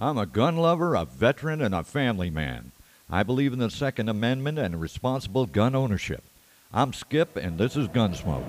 I'm 0.00 0.16
a 0.16 0.26
gun 0.26 0.56
lover, 0.56 0.94
a 0.94 1.04
veteran, 1.04 1.60
and 1.60 1.74
a 1.74 1.82
family 1.82 2.30
man. 2.30 2.70
I 3.10 3.24
believe 3.24 3.52
in 3.52 3.58
the 3.58 3.68
Second 3.68 4.08
Amendment 4.08 4.56
and 4.56 4.80
responsible 4.80 5.44
gun 5.44 5.74
ownership. 5.74 6.22
I'm 6.72 6.92
Skip, 6.92 7.34
and 7.34 7.58
this 7.58 7.76
is 7.76 7.88
Gunsmoke. 7.88 8.48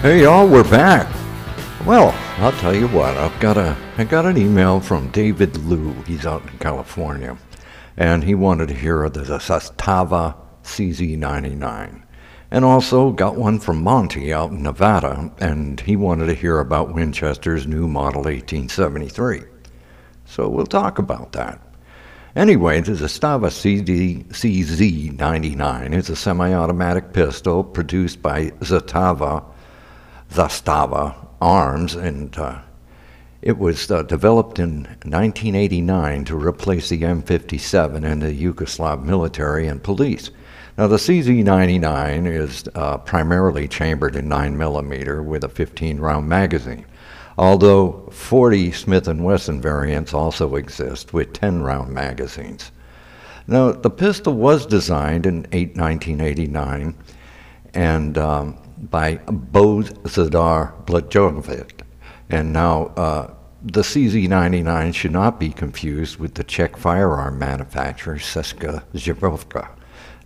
Hey 0.00 0.22
y'all, 0.22 0.48
we're 0.48 0.64
back. 0.70 1.14
Well, 1.84 2.14
I'll 2.38 2.52
tell 2.52 2.74
you 2.74 2.88
what. 2.88 3.18
I've 3.18 3.38
got 3.38 3.58
a 3.58 3.76
I 3.98 4.04
got 4.04 4.24
an 4.24 4.38
email 4.38 4.80
from 4.80 5.10
David 5.10 5.58
Liu. 5.58 5.92
He's 6.06 6.24
out 6.24 6.42
in 6.50 6.56
California, 6.58 7.36
and 7.96 8.24
he 8.24 8.34
wanted 8.34 8.68
to 8.68 8.74
hear 8.74 9.08
the 9.08 9.20
Zastava 9.20 10.34
CZ99, 10.62 12.02
and 12.50 12.64
also 12.64 13.10
got 13.12 13.36
one 13.36 13.58
from 13.58 13.82
Monty 13.82 14.32
out 14.32 14.50
in 14.50 14.62
Nevada, 14.62 15.32
and 15.38 15.80
he 15.80 15.96
wanted 15.96 16.26
to 16.26 16.34
hear 16.34 16.58
about 16.58 16.94
Winchester's 16.94 17.66
new 17.66 17.88
model 17.88 18.22
1873. 18.22 19.42
So 20.24 20.48
we'll 20.48 20.66
talk 20.66 20.98
about 20.98 21.32
that. 21.32 21.60
Anyway, 22.34 22.80
the 22.82 22.92
Zastava 22.92 23.50
CD, 23.50 24.24
CZ99 24.28 25.94
is 25.94 26.10
a 26.10 26.16
semi-automatic 26.16 27.14
pistol 27.14 27.64
produced 27.64 28.20
by 28.20 28.50
Zatava 28.60 29.42
Zastava 30.30 31.14
arms, 31.40 31.94
and 31.94 32.36
uh, 32.36 32.60
it 33.46 33.58
was 33.58 33.88
uh, 33.92 34.02
developed 34.02 34.58
in 34.58 34.82
1989 35.04 36.24
to 36.24 36.36
replace 36.36 36.88
the 36.88 37.02
M57 37.02 38.04
in 38.04 38.18
the 38.18 38.34
Yugoslav 38.34 39.04
military 39.04 39.68
and 39.68 39.80
police. 39.80 40.32
Now, 40.76 40.88
the 40.88 40.96
CZ99 40.96 42.26
is 42.26 42.64
uh, 42.74 42.98
primarily 42.98 43.68
chambered 43.68 44.16
in 44.16 44.28
9mm 44.28 45.24
with 45.24 45.44
a 45.44 45.48
15 45.48 46.00
round 46.00 46.28
magazine, 46.28 46.86
although 47.38 48.08
40 48.10 48.72
Smith 48.72 49.06
& 49.06 49.06
Wesson 49.06 49.60
variants 49.60 50.12
also 50.12 50.56
exist 50.56 51.12
with 51.12 51.32
10 51.32 51.62
round 51.62 51.92
magazines. 51.94 52.72
Now, 53.46 53.70
the 53.70 53.90
pistol 53.90 54.32
was 54.32 54.66
designed 54.66 55.24
in 55.24 55.42
1989 55.42 56.96
and 57.74 58.18
um, 58.18 58.58
by 58.90 59.18
Bozidar 59.18 60.84
Blajovic. 60.84 61.82
And 62.28 62.52
now 62.52 62.86
uh, 62.96 63.35
the 63.66 63.82
CZ99 63.82 64.94
should 64.94 65.10
not 65.10 65.40
be 65.40 65.50
confused 65.50 66.18
with 66.18 66.34
the 66.34 66.44
Czech 66.44 66.76
firearm 66.76 67.36
manufacturer 67.40 68.16
Česká 68.16 68.84
Zbrojovka. 68.94 69.68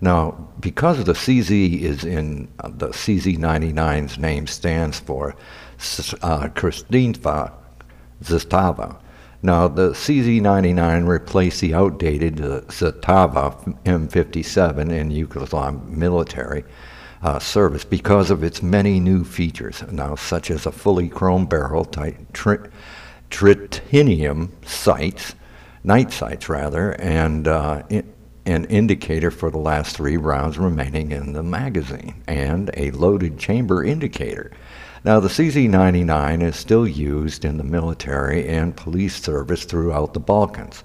Now, 0.03 0.49
because 0.61 1.05
the 1.05 1.15
CZ 1.15 1.81
is 1.81 2.05
in 2.05 2.49
uh, 2.59 2.69
the 2.69 2.89
CZ99's 2.89 4.19
name 4.19 4.47
stands 4.47 5.01
for 5.01 5.35
uh, 6.23 6.49
Kristýnova 6.49 7.53
Zastava. 8.23 8.99
Now, 9.43 9.69
the 9.69 9.91
CZ99 9.93 11.09
replaced 11.09 11.63
the 11.63 11.73
outdated 11.73 12.43
uh, 12.43 12.61
Zastava 12.69 13.55
M57 13.85 14.93
in 14.93 15.11
Yugoslav 15.11 15.89
military 15.89 16.65
uh, 17.23 17.39
service 17.39 17.85
because 17.87 18.31
of 18.31 18.45
its 18.45 18.63
many 18.63 19.01
new 19.01 19.25
features, 19.25 19.83
now 19.91 20.15
such 20.15 20.51
as 20.51 20.67
a 20.67 20.73
fully 20.73 21.09
chrome 21.09 21.47
barrel, 21.47 21.87
tri- 21.87 22.69
tritanium 23.31 24.51
sights, 24.67 25.35
night 25.85 26.13
sights 26.13 26.49
rather, 26.49 26.93
and 27.01 27.49
uh, 27.49 27.83
an 28.47 28.65
indicator 28.67 29.31
for 29.31 29.51
the 29.51 29.59
last 29.59 29.97
three 29.97 30.17
rounds 30.17 30.59
remaining 30.59 31.13
in 31.13 31.33
the 31.33 31.43
magazine, 31.43 32.23
and 32.27 32.71
a 32.77 32.91
loaded 32.91 33.39
chamber 33.39 33.85
indicator. 33.85 34.51
Now, 35.03 35.19
the 35.19 35.29
CZ99 35.29 36.43
is 36.43 36.57
still 36.57 36.87
used 36.87 37.45
in 37.45 37.57
the 37.57 37.65
military 37.65 38.47
and 38.47 38.77
police 38.77 39.17
service 39.23 39.65
throughout 39.65 40.13
the 40.13 40.21
Balkans. 40.21 40.85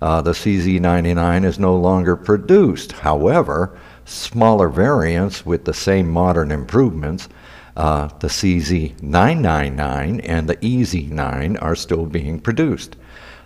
Uh, 0.00 0.22
the 0.22 0.32
CZ99 0.32 1.44
is 1.44 1.58
no 1.58 1.76
longer 1.76 2.16
produced. 2.16 2.92
However, 2.92 3.76
smaller 4.06 4.68
variants 4.68 5.44
with 5.44 5.66
the 5.66 5.74
same 5.74 6.10
modern 6.10 6.50
improvements, 6.50 7.28
uh, 7.76 8.08
the 8.18 8.28
CZ999 8.28 10.20
and 10.24 10.48
the 10.48 10.56
EZ9 10.56 11.62
are 11.62 11.74
still 11.74 12.06
being 12.06 12.40
produced. 12.40 12.96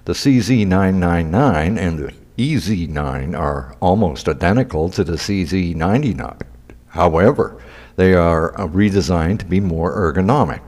The 0.05 0.13
CZ999 0.13 1.79
and 1.79 1.99
the 1.99 2.13
EZ9 2.37 3.39
are 3.39 3.77
almost 3.81 4.29
identical 4.29 4.91
to 4.91 5.05
the 5.05 5.13
CZ99. 5.15 6.43
However, 6.89 7.61
they 7.97 8.15
are 8.15 8.59
uh, 8.61 8.67
redesigned 8.67 9.39
to 9.41 9.45
be 9.45 9.61
more 9.61 9.95
ergonomic. 9.97 10.61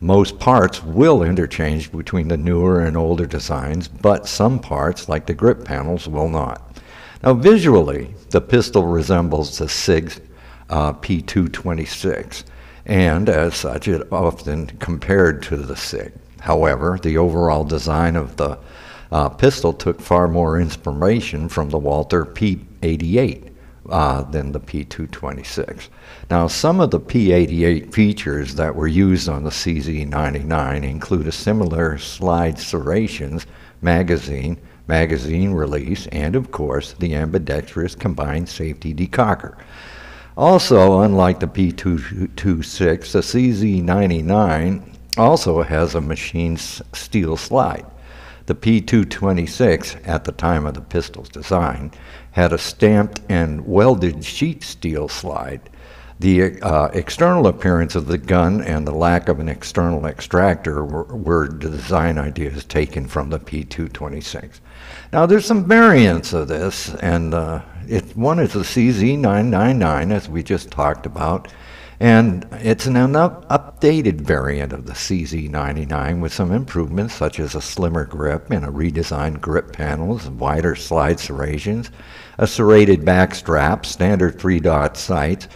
Most 0.00 0.38
parts 0.38 0.82
will 0.82 1.22
interchange 1.22 1.92
between 1.92 2.28
the 2.28 2.36
newer 2.36 2.80
and 2.80 2.96
older 2.96 3.26
designs, 3.26 3.86
but 3.88 4.26
some 4.26 4.58
parts, 4.58 5.08
like 5.08 5.26
the 5.26 5.34
grip 5.34 5.64
panels, 5.64 6.08
will 6.08 6.28
not. 6.28 6.76
Now, 7.22 7.34
visually, 7.34 8.14
the 8.30 8.40
pistol 8.40 8.86
resembles 8.86 9.58
the 9.58 9.68
SIG 9.68 10.14
uh, 10.70 10.94
P226, 10.94 12.44
and 12.86 13.28
as 13.28 13.54
such, 13.54 13.88
it 13.88 14.12
often 14.12 14.66
compared 14.78 15.42
to 15.44 15.56
the 15.56 15.76
SIG. 15.76 16.12
However, 16.40 16.98
the 17.00 17.18
overall 17.18 17.64
design 17.64 18.16
of 18.16 18.36
the 18.36 18.58
uh, 19.12 19.28
pistol 19.28 19.72
took 19.72 20.00
far 20.00 20.26
more 20.26 20.58
inspiration 20.58 21.48
from 21.48 21.70
the 21.70 21.78
Walther 21.78 22.24
P88 22.24 23.52
uh, 23.88 24.22
than 24.22 24.52
the 24.52 24.60
P226. 24.60 25.88
Now, 26.30 26.46
some 26.46 26.80
of 26.80 26.90
the 26.90 27.00
P88 27.00 27.92
features 27.92 28.54
that 28.54 28.74
were 28.74 28.86
used 28.86 29.28
on 29.28 29.44
the 29.44 29.50
CZ99 29.50 30.82
include 30.82 31.26
a 31.26 31.32
similar 31.32 31.98
slide 31.98 32.58
serrations 32.58 33.46
magazine 33.80 34.56
magazine 34.88 35.52
release, 35.52 36.06
and 36.08 36.34
of 36.34 36.50
course, 36.50 36.94
the 36.94 37.14
ambidextrous 37.14 37.94
combined 37.94 38.48
safety 38.48 38.92
decocker. 38.92 39.56
Also, 40.36 41.00
unlike 41.00 41.40
the 41.40 41.46
P226, 41.46 43.12
the 43.12 43.20
CZ99 43.20 44.82
also 45.18 45.62
has 45.62 45.94
a 45.94 46.00
machined 46.00 46.60
steel 46.60 47.36
slide. 47.36 47.84
The 48.46 48.54
P226, 48.54 50.08
at 50.08 50.24
the 50.24 50.32
time 50.32 50.66
of 50.66 50.74
the 50.74 50.80
pistol's 50.80 51.28
design, 51.28 51.92
had 52.32 52.52
a 52.52 52.58
stamped 52.58 53.20
and 53.28 53.66
welded 53.66 54.24
sheet 54.24 54.62
steel 54.62 55.08
slide 55.08 55.68
the 56.22 56.62
uh, 56.62 56.86
external 56.92 57.48
appearance 57.48 57.96
of 57.96 58.06
the 58.06 58.16
gun 58.16 58.62
and 58.62 58.86
the 58.86 58.94
lack 58.94 59.28
of 59.28 59.40
an 59.40 59.48
external 59.48 60.06
extractor 60.06 60.84
were, 60.84 61.02
were 61.02 61.48
design 61.48 62.16
ideas 62.16 62.64
taken 62.64 63.08
from 63.08 63.28
the 63.28 63.40
P226. 63.40 64.60
Now, 65.12 65.26
there's 65.26 65.44
some 65.44 65.66
variants 65.66 66.32
of 66.32 66.46
this, 66.46 66.94
and 66.94 67.34
uh, 67.34 67.62
it, 67.88 68.16
one 68.16 68.38
is 68.38 68.52
the 68.52 68.60
CZ999, 68.60 70.12
as 70.12 70.28
we 70.28 70.42
just 70.42 70.70
talked 70.70 71.06
about, 71.06 71.52
and 72.00 72.46
it's 72.52 72.86
an 72.86 72.94
updated 72.94 74.20
variant 74.20 74.72
of 74.72 74.86
the 74.86 74.92
CZ99 74.92 76.20
with 76.20 76.32
some 76.32 76.50
improvements 76.50 77.14
such 77.14 77.38
as 77.38 77.54
a 77.54 77.60
slimmer 77.60 78.04
grip 78.04 78.50
and 78.50 78.64
a 78.64 78.68
redesigned 78.68 79.40
grip 79.40 79.72
panels, 79.72 80.28
wider 80.28 80.74
slide 80.74 81.20
serrations, 81.20 81.90
a 82.38 82.46
serrated 82.46 83.04
back 83.04 83.34
strap, 83.34 83.86
standard 83.86 84.40
three 84.40 84.58
dot 84.58 84.96
sights 84.96 85.48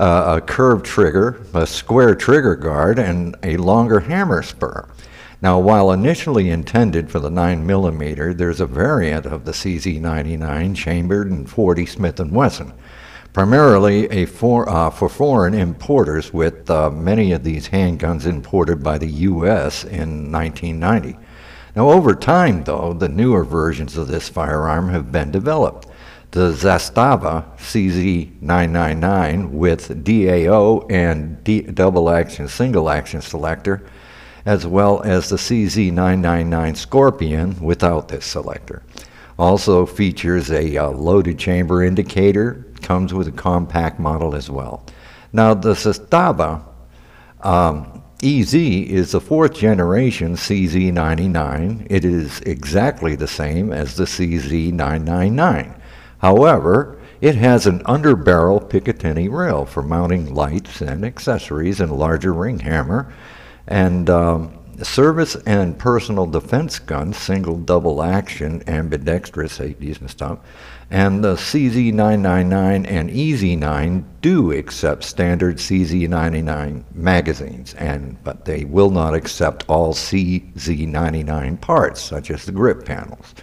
uh, 0.00 0.38
a 0.38 0.40
curved 0.40 0.86
trigger, 0.86 1.42
a 1.52 1.66
square 1.66 2.14
trigger 2.14 2.56
guard, 2.56 2.98
and 2.98 3.36
a 3.42 3.58
longer 3.58 4.00
hammer 4.00 4.42
spur. 4.42 4.88
Now, 5.42 5.58
while 5.58 5.90
initially 5.90 6.50
intended 6.50 7.10
for 7.10 7.18
the 7.18 7.30
9mm, 7.30 8.36
there's 8.36 8.60
a 8.60 8.66
variant 8.66 9.24
of 9.24 9.46
the 9.46 9.52
CZ99 9.52 10.76
chambered 10.76 11.28
in 11.28 11.46
40 11.46 11.86
Smith 11.86 12.20
& 12.20 12.30
Wesson, 12.30 12.74
primarily 13.32 14.06
a 14.10 14.26
for, 14.26 14.68
uh, 14.68 14.90
for 14.90 15.08
foreign 15.08 15.54
importers, 15.54 16.32
with 16.34 16.68
uh, 16.70 16.90
many 16.90 17.32
of 17.32 17.42
these 17.42 17.68
handguns 17.68 18.26
imported 18.26 18.82
by 18.82 18.98
the 18.98 19.08
U.S. 19.08 19.84
in 19.84 20.30
1990. 20.30 21.16
Now, 21.74 21.88
over 21.88 22.14
time, 22.14 22.64
though, 22.64 22.92
the 22.92 23.08
newer 23.08 23.44
versions 23.44 23.96
of 23.96 24.08
this 24.08 24.28
firearm 24.28 24.90
have 24.90 25.10
been 25.10 25.30
developed 25.30 25.86
the 26.32 26.52
Zastava 26.52 27.44
CZ999 27.56 29.50
with 29.50 30.04
DAO 30.04 30.86
and 30.90 31.42
D- 31.42 31.62
double 31.62 32.08
action 32.08 32.46
single 32.46 32.88
action 32.88 33.20
selector, 33.20 33.82
as 34.44 34.66
well 34.66 35.02
as 35.02 35.28
the 35.28 35.36
CZ999 35.36 36.76
Scorpion 36.76 37.60
without 37.60 38.08
this 38.08 38.24
selector. 38.24 38.82
Also 39.38 39.86
features 39.86 40.50
a 40.50 40.76
uh, 40.76 40.90
loaded 40.90 41.38
chamber 41.38 41.82
indicator, 41.82 42.66
comes 42.82 43.14
with 43.14 43.28
a 43.28 43.32
compact 43.32 43.98
model 43.98 44.34
as 44.34 44.50
well. 44.50 44.84
Now, 45.32 45.54
the 45.54 45.72
Zastava 45.72 46.62
um, 47.42 48.02
EZ 48.22 48.54
is 48.54 49.12
the 49.12 49.20
fourth 49.20 49.54
generation 49.54 50.34
CZ99. 50.34 51.86
It 51.88 52.04
is 52.04 52.40
exactly 52.40 53.16
the 53.16 53.26
same 53.26 53.72
as 53.72 53.96
the 53.96 54.04
CZ999. 54.04 55.80
However, 56.18 56.98
it 57.22 57.34
has 57.36 57.66
an 57.66 57.80
underbarrel 57.84 58.68
Picatinny 58.68 59.30
rail 59.30 59.64
for 59.64 59.82
mounting 59.82 60.34
lights 60.34 60.82
and 60.82 61.04
accessories 61.04 61.80
and 61.80 61.92
larger 61.92 62.34
ring 62.34 62.58
hammer. 62.58 63.10
And 63.70 64.10
um, 64.10 64.60
service 64.82 65.36
and 65.46 65.78
personal 65.78 66.26
defense 66.26 66.78
guns, 66.78 67.16
single, 67.16 67.56
double 67.56 68.02
action, 68.02 68.62
ambidextrous 68.66 69.52
safeties 69.52 70.00
and 70.00 70.10
stuff. 70.10 70.38
And 70.90 71.22
the 71.22 71.34
CZ999 71.34 72.90
and 72.90 73.10
EZ9 73.10 74.04
do 74.22 74.52
accept 74.52 75.04
standard 75.04 75.56
CZ99 75.56 76.82
magazines, 76.94 77.74
and 77.74 78.22
but 78.24 78.44
they 78.44 78.64
will 78.64 78.90
not 78.90 79.14
accept 79.14 79.64
all 79.68 79.94
CZ99 79.94 81.60
parts, 81.60 82.00
such 82.00 82.30
as 82.30 82.44
the 82.44 82.52
grip 82.52 82.84
panels. 82.84 83.34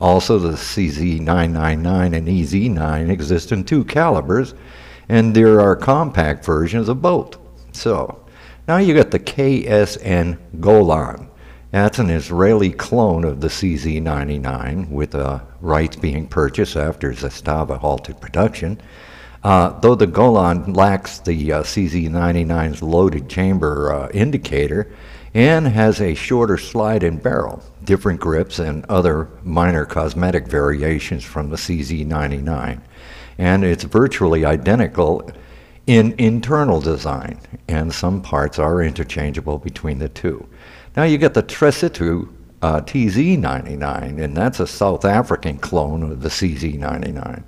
Also, 0.00 0.38
the 0.38 0.52
CZ999 0.52 2.16
and 2.16 2.26
EZ9 2.26 3.10
exist 3.10 3.52
in 3.52 3.62
two 3.62 3.84
calibers, 3.84 4.54
and 5.08 5.36
there 5.36 5.60
are 5.60 5.76
compact 5.76 6.44
versions 6.44 6.88
of 6.88 7.02
both. 7.02 7.38
So, 7.72 8.20
now 8.68 8.78
you 8.78 8.94
got 8.94 9.10
the 9.10 9.18
KSN 9.18 10.38
Golan. 10.60 11.28
That's 11.70 11.98
an 11.98 12.10
Israeli 12.10 12.70
clone 12.72 13.24
of 13.24 13.40
the 13.40 13.48
CZ99, 13.48 14.90
with 14.90 15.14
uh, 15.14 15.40
rights 15.60 15.96
being 15.96 16.26
purchased 16.26 16.76
after 16.76 17.12
Zastava 17.12 17.78
halted 17.78 18.20
production. 18.20 18.80
Uh, 19.42 19.78
though 19.80 19.94
the 19.94 20.06
Golan 20.06 20.74
lacks 20.74 21.18
the 21.20 21.52
uh, 21.52 21.62
CZ99's 21.62 22.82
loaded 22.82 23.28
chamber 23.28 23.92
uh, 23.92 24.08
indicator 24.10 24.92
and 25.32 25.66
has 25.66 26.00
a 26.00 26.14
shorter 26.14 26.58
slide 26.58 27.02
and 27.04 27.22
barrel, 27.22 27.62
different 27.84 28.20
grips, 28.20 28.58
and 28.58 28.84
other 28.86 29.28
minor 29.42 29.86
cosmetic 29.86 30.46
variations 30.46 31.24
from 31.24 31.50
the 31.50 31.56
CZ99. 31.56 32.80
And 33.38 33.64
it's 33.64 33.84
virtually 33.84 34.44
identical 34.44 35.30
in 35.86 36.14
internal 36.18 36.80
design, 36.80 37.40
and 37.68 37.92
some 37.92 38.22
parts 38.22 38.58
are 38.58 38.82
interchangeable 38.82 39.58
between 39.58 39.98
the 39.98 40.08
two. 40.08 40.46
Now 40.96 41.04
you 41.04 41.18
get 41.18 41.34
the 41.34 41.42
Tressitu 41.42 42.28
uh, 42.62 42.80
TZ99, 42.82 44.22
and 44.22 44.36
that's 44.36 44.60
a 44.60 44.66
South 44.66 45.04
African 45.04 45.58
clone 45.58 46.02
of 46.02 46.22
the 46.22 46.28
CZ99. 46.28 47.42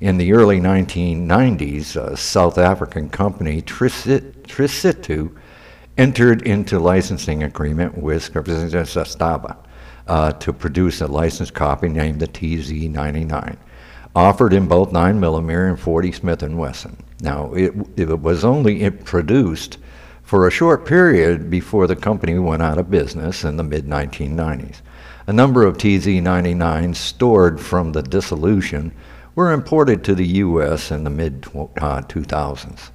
In 0.00 0.18
the 0.18 0.32
early 0.32 0.60
1990s, 0.60 1.96
a 1.96 2.16
South 2.16 2.58
African 2.58 3.08
company, 3.08 3.62
Tressitu, 3.62 5.36
entered 5.98 6.42
into 6.42 6.78
licensing 6.78 7.42
agreement 7.42 7.98
with 7.98 8.32
Zastava 8.32 9.56
uh, 10.06 10.32
to 10.32 10.52
produce 10.52 11.00
a 11.00 11.06
licensed 11.06 11.54
copy 11.54 11.88
named 11.88 12.20
the 12.20 12.28
TZ99 12.28 13.56
offered 14.14 14.52
in 14.52 14.66
both 14.66 14.92
9 14.92 15.18
millimeter 15.18 15.66
and 15.66 15.78
40 15.78 16.12
Smith 16.12 16.42
& 16.42 16.42
Wesson. 16.42 16.96
Now, 17.20 17.52
it, 17.54 17.72
it 17.96 18.20
was 18.20 18.44
only 18.44 18.90
produced 18.90 19.78
for 20.22 20.46
a 20.46 20.50
short 20.50 20.86
period 20.86 21.50
before 21.50 21.86
the 21.86 21.96
company 21.96 22.38
went 22.38 22.62
out 22.62 22.78
of 22.78 22.90
business 22.90 23.44
in 23.44 23.56
the 23.56 23.62
mid 23.62 23.86
1990s. 23.86 24.80
A 25.26 25.32
number 25.32 25.64
of 25.64 25.78
TZ99s 25.78 26.96
stored 26.96 27.60
from 27.60 27.92
the 27.92 28.02
dissolution 28.02 28.92
were 29.34 29.52
imported 29.52 30.02
to 30.04 30.14
the 30.14 30.26
U.S. 30.26 30.90
in 30.90 31.04
the 31.04 31.10
mid 31.10 31.46
uh, 31.54 32.02
2000s. 32.02 32.90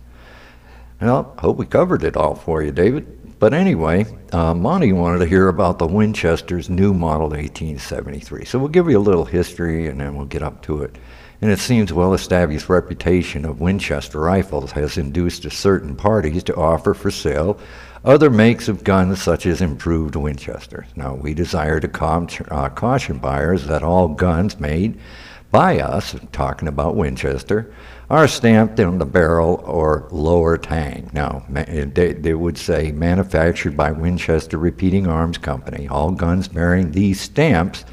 Well, 0.99 1.35
hope 1.39 1.57
we 1.57 1.65
covered 1.65 2.03
it 2.03 2.17
all 2.17 2.35
for 2.35 2.63
you, 2.63 2.71
David. 2.71 3.39
But 3.39 3.53
anyway, 3.53 4.05
uh, 4.33 4.55
Monty 4.55 4.93
wanted 4.93 5.19
to 5.19 5.27
hear 5.27 5.47
about 5.47 5.77
the 5.77 5.85
Winchester's 5.85 6.71
new 6.71 6.93
model 6.93 7.29
1873. 7.29 8.45
So 8.45 8.57
we'll 8.57 8.67
give 8.69 8.89
you 8.89 8.97
a 8.97 8.99
little 8.99 9.25
history 9.25 9.87
and 9.87 10.01
then 10.01 10.15
we'll 10.15 10.25
get 10.25 10.41
up 10.41 10.63
to 10.63 10.81
it. 10.81 10.95
And 11.41 11.51
it 11.51 11.59
seems 11.59 11.93
well 11.93 12.13
established 12.13 12.67
reputation 12.67 13.45
of 13.45 13.61
Winchester 13.61 14.19
rifles 14.19 14.71
has 14.71 14.97
induced 14.97 15.49
certain 15.51 15.95
parties 15.95 16.43
to 16.43 16.55
offer 16.55 16.93
for 16.93 17.11
sale 17.11 17.59
other 18.03 18.29
makes 18.29 18.67
of 18.67 18.83
guns 18.83 19.21
such 19.21 19.45
as 19.45 19.61
improved 19.61 20.15
Winchesters. 20.15 20.87
Now, 20.95 21.13
we 21.15 21.33
desire 21.33 21.79
to 21.79 21.87
com- 21.87 22.29
uh, 22.49 22.69
caution 22.69 23.17
buyers 23.17 23.67
that 23.67 23.83
all 23.83 24.07
guns 24.07 24.59
made 24.59 24.97
by 25.51 25.79
us, 25.79 26.15
talking 26.31 26.67
about 26.67 26.95
Winchester, 26.95 27.73
are 28.09 28.27
stamped 28.27 28.79
on 28.79 28.97
the 28.97 29.05
barrel 29.05 29.61
or 29.65 30.07
lower 30.11 30.57
tang. 30.57 31.09
Now, 31.13 31.45
they, 31.49 32.13
they 32.13 32.33
would 32.33 32.57
say 32.57 32.91
manufactured 32.91 33.75
by 33.75 33.91
Winchester 33.91 34.57
Repeating 34.57 35.07
Arms 35.07 35.37
Company. 35.37 35.87
All 35.89 36.11
guns 36.11 36.47
bearing 36.47 36.91
these 36.91 37.19
stamps 37.19 37.83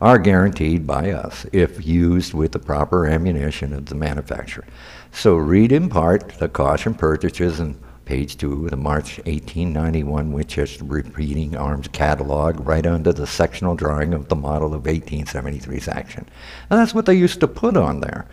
are 0.00 0.18
guaranteed 0.18 0.86
by 0.86 1.10
us 1.10 1.46
if 1.52 1.86
used 1.86 2.34
with 2.34 2.52
the 2.52 2.58
proper 2.58 3.06
ammunition 3.06 3.72
of 3.72 3.86
the 3.86 3.94
manufacturer. 3.94 4.66
So 5.12 5.36
read 5.36 5.72
in 5.72 5.88
part 5.88 6.38
the 6.38 6.48
caution 6.48 6.94
purchases 6.94 7.60
and 7.60 7.80
page 8.04 8.36
two 8.36 8.64
of 8.64 8.70
the 8.70 8.76
March 8.76 9.18
1891 9.18 10.32
Winchester 10.32 10.84
Repeating 10.84 11.56
Arms 11.56 11.88
Catalog, 11.88 12.64
right 12.66 12.86
under 12.86 13.12
the 13.12 13.26
sectional 13.26 13.74
drawing 13.74 14.14
of 14.14 14.28
the 14.28 14.36
model 14.36 14.74
of 14.74 14.84
1873's 14.84 15.88
action. 15.88 16.26
And 16.70 16.78
that's 16.78 16.94
what 16.94 17.06
they 17.06 17.14
used 17.14 17.40
to 17.40 17.48
put 17.48 17.76
on 17.76 18.00
there 18.00 18.26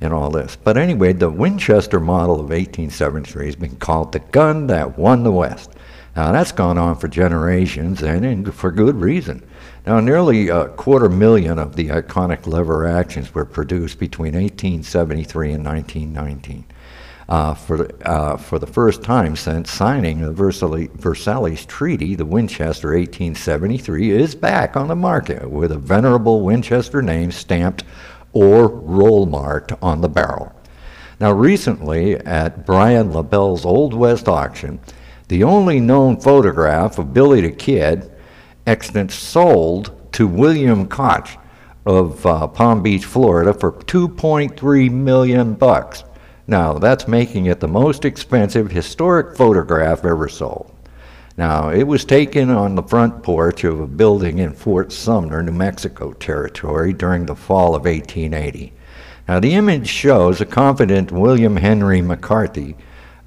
in 0.00 0.12
all 0.12 0.30
this. 0.30 0.56
But 0.56 0.76
anyway, 0.76 1.12
the 1.12 1.30
Winchester 1.30 2.00
model 2.00 2.36
of 2.36 2.50
1873 2.50 3.46
has 3.46 3.56
been 3.56 3.76
called 3.76 4.12
the 4.12 4.18
gun 4.18 4.66
that 4.66 4.98
won 4.98 5.22
the 5.22 5.32
West. 5.32 5.70
Now, 6.16 6.32
that's 6.32 6.52
gone 6.52 6.76
on 6.76 6.96
for 6.96 7.06
generations 7.06 8.02
and 8.02 8.52
for 8.52 8.72
good 8.72 8.96
reason. 8.96 9.46
Now, 9.86 9.98
nearly 10.00 10.48
a 10.48 10.68
quarter 10.68 11.08
million 11.08 11.58
of 11.58 11.74
the 11.74 11.88
iconic 11.88 12.46
lever 12.46 12.86
actions 12.86 13.34
were 13.34 13.46
produced 13.46 13.98
between 13.98 14.34
1873 14.34 15.52
and 15.52 15.64
1919. 15.64 16.64
Uh, 17.30 17.54
for, 17.54 17.88
uh, 18.04 18.36
for 18.36 18.58
the 18.58 18.66
first 18.66 19.02
time 19.02 19.36
since 19.36 19.70
signing 19.70 20.20
the 20.20 20.32
Versailles, 20.32 20.88
Versailles 20.94 21.64
Treaty, 21.64 22.16
the 22.16 22.26
Winchester 22.26 22.88
1873 22.88 24.10
is 24.10 24.34
back 24.34 24.76
on 24.76 24.88
the 24.88 24.96
market 24.96 25.48
with 25.48 25.70
a 25.70 25.78
venerable 25.78 26.42
Winchester 26.42 27.00
name 27.00 27.30
stamped 27.30 27.84
or 28.32 28.68
roll 28.68 29.26
marked 29.26 29.72
on 29.80 30.00
the 30.00 30.08
barrel. 30.08 30.52
Now, 31.20 31.32
recently 31.32 32.16
at 32.16 32.66
Brian 32.66 33.12
Lebel's 33.12 33.64
Old 33.64 33.94
West 33.94 34.28
auction, 34.28 34.80
the 35.28 35.44
only 35.44 35.78
known 35.78 36.20
photograph 36.20 36.98
of 36.98 37.14
Billy 37.14 37.40
the 37.40 37.52
Kid 37.52 38.10
extant 38.66 39.10
sold 39.10 40.12
to 40.12 40.26
William 40.26 40.86
Koch 40.86 41.38
of 41.86 42.24
uh, 42.26 42.46
Palm 42.48 42.82
Beach, 42.82 43.04
Florida 43.04 43.52
for 43.54 43.72
2.3 43.72 44.90
million 44.90 45.54
bucks. 45.54 46.04
Now, 46.46 46.78
that's 46.78 47.08
making 47.08 47.46
it 47.46 47.60
the 47.60 47.68
most 47.68 48.04
expensive 48.04 48.70
historic 48.70 49.36
photograph 49.36 50.04
ever 50.04 50.28
sold. 50.28 50.74
Now, 51.36 51.70
it 51.70 51.84
was 51.84 52.04
taken 52.04 52.50
on 52.50 52.74
the 52.74 52.82
front 52.82 53.22
porch 53.22 53.64
of 53.64 53.80
a 53.80 53.86
building 53.86 54.38
in 54.38 54.52
Fort 54.52 54.92
Sumner, 54.92 55.42
New 55.42 55.52
Mexico 55.52 56.12
territory 56.12 56.92
during 56.92 57.24
the 57.24 57.36
fall 57.36 57.74
of 57.74 57.84
1880. 57.84 58.72
Now, 59.28 59.40
the 59.40 59.54
image 59.54 59.88
shows 59.88 60.40
a 60.40 60.46
confident 60.46 61.12
William 61.12 61.56
Henry 61.56 62.02
McCarthy 62.02 62.76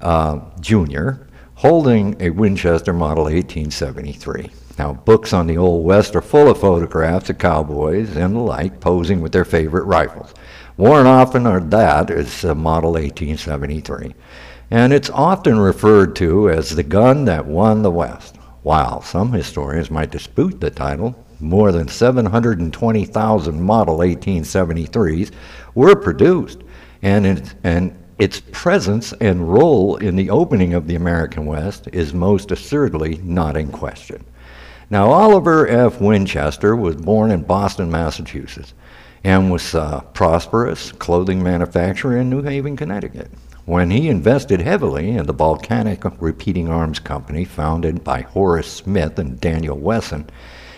uh, 0.00 0.40
Jr. 0.60 1.12
holding 1.54 2.20
a 2.20 2.30
Winchester 2.30 2.92
Model 2.92 3.24
1873. 3.24 4.50
Now, 4.76 4.94
books 4.94 5.32
on 5.32 5.46
the 5.46 5.56
Old 5.56 5.84
West 5.84 6.16
are 6.16 6.20
full 6.20 6.50
of 6.50 6.58
photographs 6.58 7.30
of 7.30 7.38
cowboys 7.38 8.16
and 8.16 8.34
the 8.34 8.40
like 8.40 8.80
posing 8.80 9.20
with 9.20 9.30
their 9.30 9.44
favorite 9.44 9.84
rifles. 9.84 10.34
More 10.76 11.06
often 11.06 11.44
than 11.44 11.70
that 11.70 12.10
is 12.10 12.42
a 12.42 12.56
Model 12.56 12.92
1873. 12.92 14.14
And 14.72 14.92
it's 14.92 15.10
often 15.10 15.60
referred 15.60 16.16
to 16.16 16.50
as 16.50 16.74
the 16.74 16.82
gun 16.82 17.24
that 17.26 17.46
won 17.46 17.82
the 17.82 17.90
West. 17.90 18.36
While 18.62 19.02
some 19.02 19.32
historians 19.32 19.90
might 19.90 20.10
dispute 20.10 20.60
the 20.60 20.70
title, 20.70 21.14
more 21.38 21.70
than 21.70 21.86
720,000 21.86 23.62
Model 23.62 23.98
1873s 23.98 25.30
were 25.74 25.94
produced, 25.94 26.62
and, 27.02 27.54
and 27.62 27.94
its 28.18 28.42
presence 28.50 29.12
and 29.20 29.52
role 29.52 29.96
in 29.96 30.16
the 30.16 30.30
opening 30.30 30.74
of 30.74 30.86
the 30.88 30.94
American 30.94 31.46
West 31.46 31.88
is 31.92 32.14
most 32.14 32.50
assuredly 32.50 33.20
not 33.22 33.56
in 33.56 33.70
question. 33.70 34.24
Now, 34.90 35.10
Oliver 35.10 35.66
F. 35.66 36.00
Winchester 36.00 36.76
was 36.76 36.96
born 36.96 37.30
in 37.30 37.42
Boston, 37.42 37.90
Massachusetts, 37.90 38.74
and 39.22 39.50
was 39.50 39.74
a 39.74 40.04
prosperous 40.12 40.92
clothing 40.92 41.42
manufacturer 41.42 42.18
in 42.18 42.28
New 42.28 42.42
Haven, 42.42 42.76
Connecticut. 42.76 43.30
When 43.64 43.90
he 43.90 44.08
invested 44.08 44.60
heavily 44.60 45.10
in 45.10 45.26
the 45.26 45.32
Volcanic 45.32 46.02
Repeating 46.20 46.68
Arms 46.68 46.98
Company, 46.98 47.46
founded 47.46 48.04
by 48.04 48.20
Horace 48.20 48.70
Smith 48.70 49.18
and 49.18 49.40
Daniel 49.40 49.78
Wesson 49.78 50.28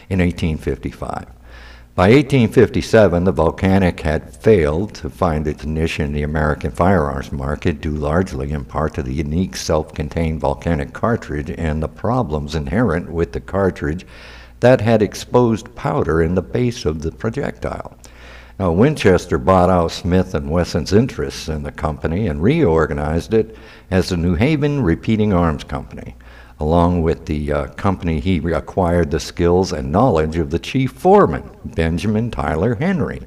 in 0.09 0.21
1855. 0.21 1.27
By 1.97 2.11
1857, 2.11 3.25
the 3.25 3.33
Volcanic 3.33 4.01
had 4.01 4.37
failed 4.37 4.93
to 4.97 5.09
find 5.09 5.49
its 5.49 5.65
niche 5.65 5.99
in 5.99 6.13
the 6.13 6.25
American 6.25 6.71
firearms 6.71 7.33
market, 7.33 7.81
due 7.81 7.97
largely 7.97 8.53
in 8.53 8.67
part 8.67 8.93
to 8.97 9.03
the 9.03 9.15
unique 9.15 9.57
self 9.57 9.95
contained 9.95 10.41
Volcanic 10.41 10.93
cartridge 10.93 11.51
and 11.57 11.83
the 11.83 11.89
problems 11.89 12.55
inherent 12.55 13.11
with 13.11 13.33
the 13.33 13.41
cartridge 13.41 14.05
that 14.61 14.83
had 14.83 15.01
exposed 15.01 15.75
powder 15.75 16.21
in 16.21 16.35
the 16.35 16.43
base 16.43 16.85
of 16.85 17.01
the 17.01 17.13
projectile. 17.13 17.97
Now, 18.59 18.73
Winchester 18.73 19.39
bought 19.39 19.71
out 19.71 19.91
Smith 19.91 20.35
and 20.35 20.51
Wesson's 20.51 20.93
interests 20.93 21.49
in 21.49 21.63
the 21.63 21.73
company 21.73 22.27
and 22.27 22.43
reorganized 22.43 23.33
it 23.33 23.57
as 23.91 24.11
the 24.11 24.19
New 24.19 24.35
Haven 24.35 24.83
Repeating 24.83 25.33
Arms 25.33 25.65
Company. 25.65 26.15
Along 26.59 27.03
with 27.03 27.27
the 27.27 27.53
uh, 27.53 27.67
company, 27.69 28.19
he 28.21 28.39
acquired 28.39 29.11
the 29.11 29.21
skills 29.21 29.73
and 29.73 29.93
knowledge 29.93 30.37
of 30.37 30.51
the 30.51 30.59
chief 30.59 30.93
foreman, 30.93 31.51
Benjamin 31.65 32.31
Tyler 32.31 32.77
Henry. 32.77 33.23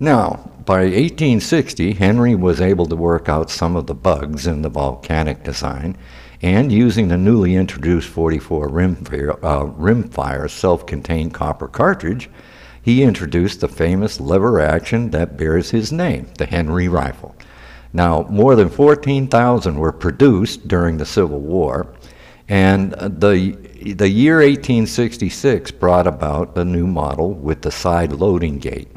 Now, 0.00 0.50
by 0.64 0.84
1860, 0.84 1.92
Henry 1.94 2.34
was 2.34 2.60
able 2.60 2.86
to 2.86 2.96
work 2.96 3.28
out 3.28 3.50
some 3.50 3.76
of 3.76 3.86
the 3.86 3.94
bugs 3.94 4.46
in 4.46 4.62
the 4.62 4.68
volcanic 4.68 5.42
design, 5.42 5.96
and 6.42 6.72
using 6.72 7.08
the 7.08 7.16
newly 7.16 7.54
introduced 7.54 8.08
44 8.08 8.68
rimfire, 8.68 9.38
uh, 9.42 9.64
rimfire 9.64 10.50
self 10.50 10.86
contained 10.86 11.34
copper 11.34 11.68
cartridge, 11.68 12.28
he 12.82 13.02
introduced 13.02 13.60
the 13.60 13.68
famous 13.68 14.20
lever 14.20 14.60
action 14.60 15.10
that 15.10 15.36
bears 15.36 15.70
his 15.70 15.92
name, 15.92 16.28
the 16.38 16.46
Henry 16.46 16.88
rifle. 16.88 17.34
Now, 17.92 18.26
more 18.28 18.54
than 18.54 18.68
14,000 18.68 19.78
were 19.78 19.92
produced 19.92 20.68
during 20.68 20.98
the 20.98 21.06
Civil 21.06 21.40
War, 21.40 21.86
and 22.48 22.92
the, 22.92 23.56
the 23.96 24.08
year 24.08 24.36
1866 24.36 25.72
brought 25.72 26.06
about 26.06 26.56
a 26.56 26.64
new 26.64 26.86
model 26.86 27.34
with 27.34 27.62
the 27.62 27.70
side 27.72 28.12
loading 28.12 28.58
gate, 28.58 28.88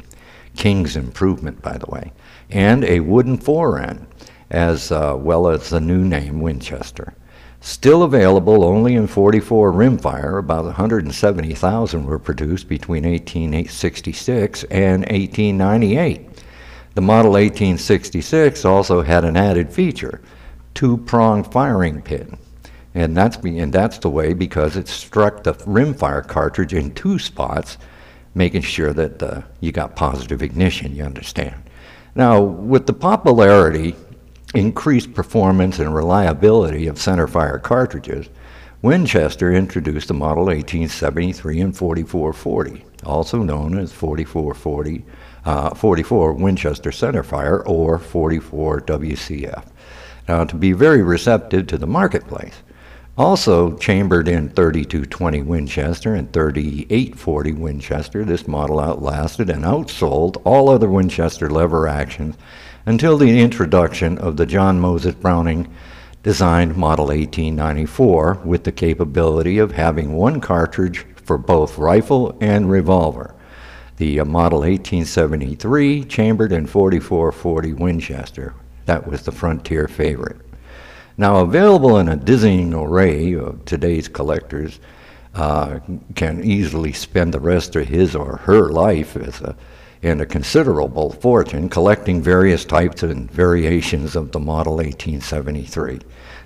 King's 0.56 0.96
improvement, 0.96 1.60
by 1.60 1.76
the 1.76 1.90
way, 1.90 2.12
and 2.50 2.84
a 2.84 3.00
wooden 3.00 3.36
forend, 3.36 4.06
as 4.50 4.92
uh, 4.92 5.14
well 5.16 5.48
as 5.48 5.70
the 5.70 5.80
new 5.80 6.04
name 6.04 6.40
Winchester. 6.40 7.14
Still 7.60 8.04
available 8.04 8.64
only 8.64 8.94
in 8.94 9.06
44 9.06 9.72
rimfire, 9.72 10.38
about 10.38 10.64
170,000 10.64 12.06
were 12.06 12.18
produced 12.18 12.68
between 12.68 13.04
1866 13.04 14.64
and 14.64 15.02
1898. 15.02 16.26
The 16.94 17.00
Model 17.00 17.32
1866 17.32 18.64
also 18.64 19.02
had 19.02 19.24
an 19.24 19.36
added 19.36 19.72
feature 19.72 20.20
two 20.72 20.96
pronged 20.98 21.52
firing 21.52 22.00
pin. 22.00 22.38
And 22.94 23.16
that's, 23.16 23.36
and 23.36 23.72
that's 23.72 23.98
the 23.98 24.10
way 24.10 24.32
because 24.32 24.76
it 24.76 24.88
struck 24.88 25.44
the 25.44 25.54
rimfire 25.54 26.26
cartridge 26.26 26.74
in 26.74 26.92
two 26.94 27.18
spots, 27.18 27.78
making 28.34 28.62
sure 28.62 28.92
that 28.92 29.22
uh, 29.22 29.42
you 29.60 29.70
got 29.72 29.96
positive 29.96 30.42
ignition, 30.42 30.94
you 30.94 31.04
understand. 31.04 31.54
Now, 32.14 32.40
with 32.40 32.86
the 32.86 32.92
popularity, 32.92 33.94
increased 34.54 35.14
performance, 35.14 35.78
and 35.78 35.94
reliability 35.94 36.88
of 36.88 36.96
centerfire 36.96 37.62
cartridges, 37.62 38.28
Winchester 38.82 39.52
introduced 39.52 40.08
the 40.08 40.14
Model 40.14 40.46
1873 40.46 41.60
and 41.60 41.76
4440, 41.76 42.84
also 43.04 43.42
known 43.42 43.78
as 43.78 43.92
4440, 43.92 45.04
uh, 45.44 45.74
44 45.74 46.32
Winchester 46.32 46.90
centerfire 46.90 47.62
or 47.66 47.98
44 47.98 48.80
WCF. 48.80 49.64
Now, 50.26 50.44
to 50.44 50.56
be 50.56 50.72
very 50.72 51.02
receptive 51.02 51.66
to 51.68 51.78
the 51.78 51.86
marketplace, 51.86 52.54
also 53.20 53.76
chambered 53.76 54.28
in 54.28 54.48
3220 54.48 55.42
Winchester 55.42 56.14
and 56.14 56.32
3840 56.32 57.52
Winchester, 57.52 58.24
this 58.24 58.48
model 58.48 58.80
outlasted 58.80 59.50
and 59.50 59.62
outsold 59.62 60.40
all 60.42 60.70
other 60.70 60.88
Winchester 60.88 61.50
lever 61.50 61.86
actions 61.86 62.36
until 62.86 63.18
the 63.18 63.40
introduction 63.40 64.16
of 64.16 64.38
the 64.38 64.46
John 64.46 64.80
Moses 64.80 65.14
Browning 65.14 65.70
designed 66.22 66.78
Model 66.78 67.08
1894 67.08 68.40
with 68.42 68.64
the 68.64 68.72
capability 68.72 69.58
of 69.58 69.72
having 69.72 70.14
one 70.14 70.40
cartridge 70.40 71.04
for 71.16 71.36
both 71.36 71.76
rifle 71.76 72.38
and 72.40 72.70
revolver. 72.70 73.34
The 73.98 74.20
uh, 74.20 74.24
Model 74.24 74.60
1873 74.60 76.04
chambered 76.04 76.52
in 76.52 76.66
4440 76.66 77.74
Winchester. 77.74 78.54
That 78.86 79.06
was 79.06 79.24
the 79.24 79.32
frontier 79.32 79.88
favorite. 79.88 80.40
Now, 81.20 81.40
available 81.40 81.98
in 81.98 82.08
a 82.08 82.16
dizzying 82.16 82.72
array 82.72 83.34
of 83.34 83.66
today's 83.66 84.08
collectors, 84.08 84.80
uh, 85.34 85.80
can 86.14 86.42
easily 86.42 86.94
spend 86.94 87.34
the 87.34 87.40
rest 87.40 87.76
of 87.76 87.86
his 87.86 88.16
or 88.16 88.38
her 88.38 88.70
life 88.70 89.18
as 89.18 89.38
a, 89.42 89.54
in 90.00 90.22
a 90.22 90.24
considerable 90.24 91.10
fortune 91.12 91.68
collecting 91.68 92.22
various 92.22 92.64
types 92.64 93.02
and 93.02 93.30
variations 93.30 94.16
of 94.16 94.32
the 94.32 94.40
Model 94.40 94.76
1873. 94.76 96.00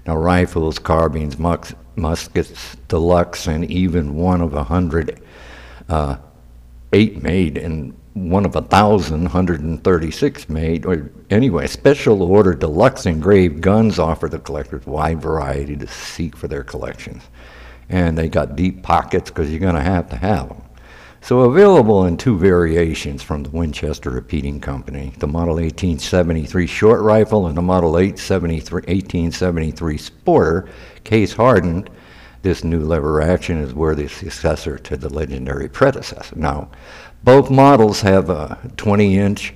Now, 0.08 0.16
rifles, 0.16 0.80
carbines, 0.80 1.38
mus- 1.38 1.76
muskets, 1.94 2.74
deluxe, 2.88 3.46
and 3.46 3.70
even 3.70 4.16
one 4.16 4.40
of 4.40 4.54
a 4.54 4.64
hundred 4.64 5.22
uh, 5.88 6.16
eight 6.92 7.22
made 7.22 7.58
in 7.58 7.94
one 8.14 8.46
of 8.46 8.54
a 8.54 8.62
thousand, 8.62 9.24
136 9.24 10.48
made, 10.48 10.86
or 10.86 11.10
anyway, 11.30 11.66
special 11.66 12.22
order 12.22 12.54
deluxe 12.54 13.06
engraved 13.06 13.60
guns 13.60 13.98
offer 13.98 14.28
the 14.28 14.38
collectors 14.38 14.86
wide 14.86 15.20
variety 15.20 15.76
to 15.76 15.86
seek 15.88 16.36
for 16.36 16.46
their 16.46 16.62
collections. 16.62 17.24
And 17.88 18.16
they 18.16 18.28
got 18.28 18.56
deep 18.56 18.82
pockets 18.82 19.30
because 19.30 19.50
you're 19.50 19.60
going 19.60 19.74
to 19.74 19.82
have 19.82 20.08
to 20.10 20.16
have 20.16 20.48
them. 20.48 20.62
So 21.24 21.40
available 21.40 22.06
in 22.06 22.16
two 22.16 22.38
variations 22.38 23.22
from 23.22 23.42
the 23.42 23.50
Winchester 23.50 24.10
Repeating 24.10 24.60
Company, 24.60 25.12
the 25.18 25.26
Model 25.26 25.54
1873 25.54 26.66
short 26.66 27.00
rifle 27.00 27.46
and 27.46 27.56
the 27.56 27.62
Model 27.62 27.92
1873 27.92 29.98
Sporter, 29.98 30.68
case 31.02 31.32
hardened. 31.32 31.88
This 32.42 32.62
new 32.62 32.80
lever 32.80 33.22
action 33.22 33.56
is 33.56 33.72
worthy 33.72 34.06
successor 34.06 34.76
to 34.76 34.98
the 34.98 35.08
legendary 35.08 35.66
predecessor. 35.66 36.36
Now, 36.36 36.68
both 37.24 37.50
models 37.50 38.02
have 38.02 38.28
uh, 38.28 38.56
20 38.76 39.18
inch 39.18 39.54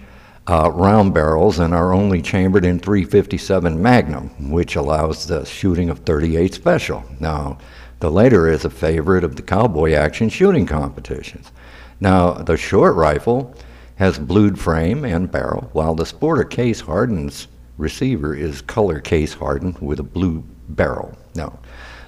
uh, 0.49 0.71
round 0.73 1.13
barrels 1.13 1.59
and 1.59 1.75
are 1.75 1.93
only 1.93 2.23
chambered 2.23 2.65
in 2.65 2.79
357 2.79 3.81
Magnum, 3.81 4.51
which 4.51 4.75
allows 4.75 5.27
the 5.27 5.45
shooting 5.45 5.91
of 5.91 5.99
38 6.01 6.55
Special. 6.55 7.05
Now, 7.21 7.59
the 8.01 8.11
later 8.11 8.49
is 8.49 8.65
a 8.65 8.71
favorite 8.71 9.23
of 9.23 9.37
the 9.37 9.43
cowboy 9.43 9.93
action 9.93 10.31
shooting 10.31 10.65
competitions. 10.65 11.53
Now, 12.01 12.33
the 12.33 12.57
short 12.57 12.97
rifle 12.97 13.55
has 13.97 14.19
blued 14.19 14.59
frame 14.59 15.05
and 15.05 15.31
barrel, 15.31 15.69
while 15.73 15.95
the 15.95 16.05
Sporter 16.05 16.49
case 16.49 16.81
hardens 16.81 17.49
receiver 17.77 18.35
is 18.35 18.63
color 18.63 19.01
case 19.01 19.35
hardened 19.35 19.79
with 19.81 20.01
a 20.01 20.05
blue 20.05 20.43
barrel. 20.71 21.17
Now, 21.35 21.59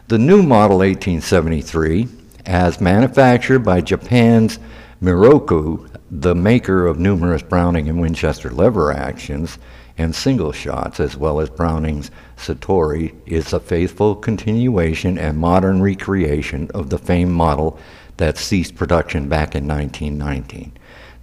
the 0.09 0.19
new 0.19 0.43
model 0.43 0.79
1873, 0.79 2.09
as 2.47 2.81
manufactured 2.81 3.61
by 3.61 3.81
Japan's 3.81 4.59
Miroku, 5.03 5.89
the 6.11 6.35
maker 6.35 6.87
of 6.87 6.99
numerous 6.99 7.41
Browning 7.41 7.89
and 7.89 8.03
Winchester 8.03 8.51
lever 8.51 8.93
actions 8.93 9.59
and 9.97 10.15
single 10.15 10.53
shots, 10.53 11.01
as 11.01 11.17
well 11.17 11.41
as 11.41 11.49
Browning's 11.49 12.11
Citori, 12.37 13.15
is 13.25 13.55
a 13.55 13.61
faithful 13.61 14.15
continuation 14.15 15.17
and 15.17 15.39
modern 15.39 15.81
recreation 15.81 16.71
of 16.75 16.91
the 16.91 16.99
famed 16.99 17.33
model 17.33 17.79
that 18.19 18.37
ceased 18.37 18.75
production 18.75 19.27
back 19.27 19.55
in 19.55 19.67
1919. 19.67 20.73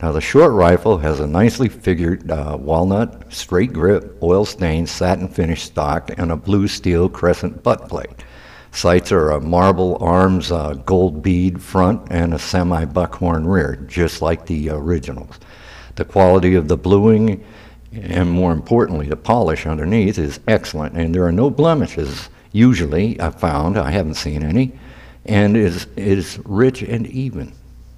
Now, 0.01 0.11
the 0.11 0.21
short 0.21 0.53
rifle 0.53 0.97
has 0.97 1.19
a 1.19 1.27
nicely 1.27 1.69
figured 1.69 2.31
uh, 2.31 2.57
walnut, 2.59 3.31
straight 3.31 3.73
grip, 3.73 4.17
oil 4.23 4.43
stained, 4.45 4.89
satin 4.89 5.27
finished 5.27 5.67
stock, 5.67 6.09
and 6.17 6.31
a 6.31 6.35
blue 6.35 6.67
steel 6.67 7.09
crescent 7.09 7.61
butt 7.61 7.87
plate. 7.89 8.23
Sights 8.71 9.11
are 9.11 9.31
a 9.31 9.41
marble 9.41 9.97
arms 9.99 10.51
uh, 10.51 10.73
gold 10.73 11.23
bead 11.23 11.61
front 11.61 12.11
and 12.11 12.33
a 12.33 12.39
semi 12.39 12.85
buckhorn 12.85 13.47
rear, 13.47 13.75
just 13.87 14.21
like 14.21 14.45
the 14.45 14.69
originals. 14.69 15.39
The 15.95 16.05
quality 16.05 16.55
of 16.55 16.67
the 16.67 16.77
bluing 16.77 17.43
and 17.93 18.29
more 18.29 18.51
importantly, 18.51 19.07
the 19.07 19.15
polish 19.15 19.65
underneath 19.65 20.19
is 20.19 20.39
excellent, 20.47 20.95
and 20.95 21.13
there 21.13 21.25
are 21.25 21.31
no 21.31 21.49
blemishes 21.49 22.29
usually 22.51 23.19
I've 23.19 23.39
found. 23.39 23.77
I 23.77 23.91
haven't 23.91 24.15
seen 24.15 24.43
any, 24.43 24.73
and 25.25 25.55
is 25.55 25.87
is 25.95 26.39
rich 26.45 26.81
and 26.81 27.07
even 27.07 27.53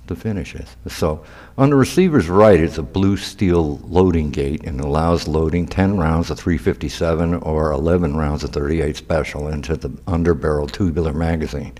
the 0.08 0.16
finishes. 0.16 0.76
So 0.88 1.24
on 1.60 1.72
the 1.72 1.76
receiver's 1.76 2.30
right, 2.30 2.58
it's 2.58 2.78
a 2.78 2.82
blue 2.82 3.18
steel 3.18 3.80
loading 3.80 4.32
gate 4.32 4.64
and 4.64 4.80
allows 4.80 5.28
loading 5.28 5.68
10 5.68 5.98
rounds 5.98 6.30
of 6.30 6.40
357 6.40 7.34
or 7.36 7.74
11 7.74 8.16
rounds 8.16 8.46
of 8.46 8.52
38 8.52 8.96
special 8.96 9.50
into 9.50 9.76
the 9.76 9.90
underbarrel 10.08 10.72
tubular 10.72 11.12
magazine. 11.12 11.74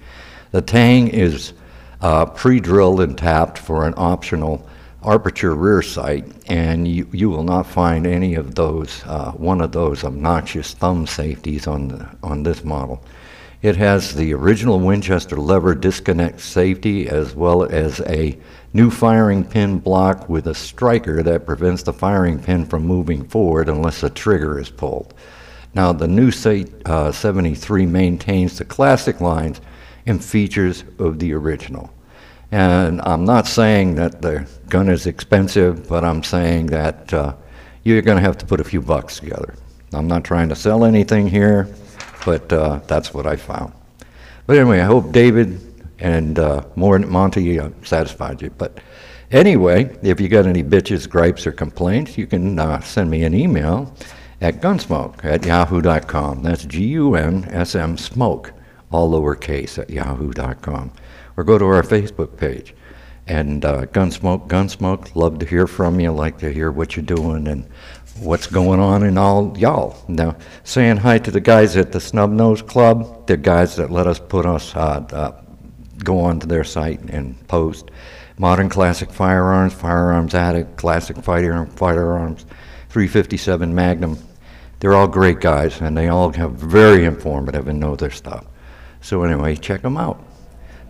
The 0.52 0.62
tang 0.62 1.08
is 1.08 1.54
uh, 2.02 2.26
pre-drilled 2.26 3.00
and 3.00 3.18
tapped 3.18 3.58
for 3.58 3.88
an 3.88 3.94
optional 3.96 4.68
aperture 5.06 5.56
rear 5.56 5.82
sight, 5.82 6.26
and 6.48 6.86
you, 6.86 7.08
you 7.14 7.30
will 7.30 7.44
not 7.44 7.66
find 7.66 8.06
any 8.06 8.36
of 8.36 8.56
those, 8.56 9.02
uh, 9.06 9.32
one 9.32 9.62
of 9.62 9.72
those 9.72 10.04
obnoxious 10.04 10.74
thumb 10.74 11.08
safeties 11.08 11.68
on, 11.68 11.88
the, 11.88 12.10
on 12.22 12.44
this 12.44 12.66
model. 12.66 13.02
It 13.62 13.78
has 13.78 14.14
the 14.14 14.34
original 14.34 14.80
Winchester 14.82 15.38
lever 15.38 15.74
disconnect 15.74 16.42
safety 16.42 17.08
as 17.08 17.34
well 17.34 17.64
as 17.64 18.02
a 18.02 18.38
new 18.74 18.92
firing 18.92 19.44
pin 19.44 19.80
block 19.80 20.30
with 20.30 20.48
a 20.48 20.56
striker 20.56 21.24
that 21.24 21.46
prevents 21.46 21.84
the 21.84 21.94
firing 21.94 22.40
pin 22.40 22.66
from 22.66 22.86
moving 22.86 23.24
forward 23.28 23.70
unless 23.70 24.02
the 24.02 24.10
trigger 24.10 24.60
is 24.60 24.70
pulled. 24.70 25.14
Now, 25.74 25.94
the 25.94 26.08
new 26.08 26.32
uh, 26.86 27.12
73 27.12 27.86
maintains 27.86 28.58
the 28.58 28.66
classic 28.66 29.22
lines 29.22 29.62
and 30.06 30.24
features 30.24 30.84
of 30.98 31.20
the 31.20 31.34
original. 31.34 31.94
And 32.52 33.02
I'm 33.02 33.26
not 33.26 33.48
saying 33.48 33.96
that 33.96 34.22
the 34.22 34.48
gun 34.70 34.90
is 34.90 35.06
expensive, 35.06 35.88
but 35.88 36.04
I'm 36.04 36.24
saying 36.24 36.68
that 36.68 37.14
uh, 37.14 37.36
you're 37.84 38.02
going 38.02 38.18
to 38.18 38.24
have 38.24 38.38
to 38.40 38.46
put 38.46 38.60
a 38.60 38.64
few 38.64 38.82
bucks 38.82 39.20
together. 39.20 39.54
I'm 39.94 40.08
not 40.08 40.24
trying 40.24 40.50
to 40.50 40.56
sell 40.56 40.84
anything 40.84 41.28
here, 41.28 41.68
but 42.26 42.52
uh, 42.52 42.80
that's 42.88 43.14
what 43.14 43.28
I 43.28 43.36
found. 43.36 43.74
But 44.48 44.58
anyway, 44.58 44.80
I 44.80 44.86
hope 44.86 45.12
David 45.12 45.69
and 46.00 46.40
uh, 46.40 46.64
more 46.76 46.98
Monty 47.00 47.60
uh, 47.60 47.70
satisfied 47.84 48.42
you. 48.42 48.50
But 48.52 48.80
anyway, 49.32 49.98
if 50.02 50.20
you 50.20 50.28
got 50.28 50.46
any 50.46 50.64
bitches, 50.64 51.10
gripes, 51.10 51.46
or 51.46 51.52
complaints, 51.52 52.18
you 52.18 52.28
can 52.28 52.60
uh, 52.60 52.80
send 52.82 53.10
me 53.10 53.24
an 53.24 53.34
email 53.34 53.94
at 54.42 54.62
gunsmoke 54.62 55.24
at 55.24 55.46
yahoo.com. 55.46 56.44
That's 56.44 56.66
G 56.66 56.86
U 56.90 57.16
N 57.16 57.46
S 57.52 57.76
M 57.76 57.98
smoke, 57.98 58.54
all 58.92 59.12
lowercase 59.12 59.78
at 59.78 59.90
yahoo.com. 59.90 60.92
Or 61.38 61.44
go 61.44 61.58
to 61.58 61.66
our 61.66 61.84
Facebook 61.84 62.38
page. 62.38 62.74
And 63.28 63.64
uh, 63.64 63.86
Gunsmoke, 63.86 64.48
Gunsmoke, 64.48 65.16
love 65.16 65.38
to 65.38 65.46
hear 65.46 65.68
from 65.68 66.00
you, 66.00 66.12
like 66.12 66.40
to 66.40 66.52
hear 66.52 66.72
what 66.72 66.96
you're 66.96 67.06
doing 67.06 67.48
and 67.48 67.64
what's 68.20 68.48
going 68.48 68.80
on 68.80 69.04
in 69.04 69.20
all 69.20 69.56
y'all. 69.56 70.04
Now, 70.08 70.36
saying 70.64 70.98
hi 70.98 71.20
to 71.20 71.30
the 71.30 71.40
guys 71.40 71.78
at 71.78 71.92
the 71.92 72.00
Snub 72.00 72.32
Nose 72.32 72.64
Club, 72.64 73.28
the 73.28 73.38
guys 73.38 73.76
that 73.76 73.92
let 73.92 74.08
us 74.08 74.20
put 74.20 74.48
us, 74.48 74.76
uh, 74.76 75.44
go 76.04 76.20
onto 76.20 76.48
their 76.48 76.64
site 76.64 77.02
and 77.02 77.48
post. 77.48 77.92
Modern 78.38 78.70
Classic 78.70 79.12
Firearms, 79.12 79.74
Firearms 79.74 80.34
Addict, 80.34 80.78
Classic 80.78 81.18
Fighter 81.18 81.66
Firearms, 81.66 82.46
357 82.90 83.76
Magnum, 83.76 84.18
they're 84.80 84.96
all 84.96 85.08
great 85.08 85.42
guys, 85.42 85.82
and 85.82 85.98
they 85.98 86.08
all 86.08 86.32
have 86.32 86.54
very 86.54 87.04
informative 87.04 87.68
and 87.68 87.80
know 87.80 87.96
their 87.96 88.12
stuff. 88.12 88.46
So 89.02 89.24
anyway, 89.24 89.56
check 89.56 89.82
them 89.82 89.98
out. 89.98 90.24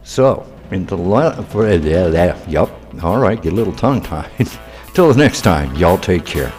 So, 0.04 0.46
into 0.72 0.96
the 0.96 1.46
for 1.50 1.68
yeah, 1.68 2.08
yeah, 2.08 2.38
yep. 2.48 2.70
All 3.04 3.20
right, 3.20 3.42
get 3.42 3.54
a 3.54 3.56
little 3.56 3.74
tongue 3.74 4.02
tied. 4.02 4.30
Till 4.94 5.12
the 5.12 5.18
next 5.18 5.42
time, 5.42 5.76
y'all 5.76 5.98
take 5.98 6.26
care. 6.26 6.54